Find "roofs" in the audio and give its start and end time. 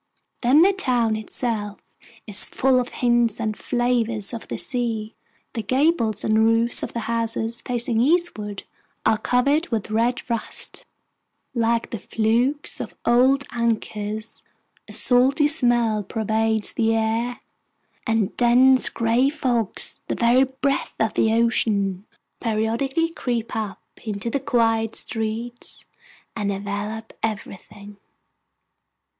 6.43-6.81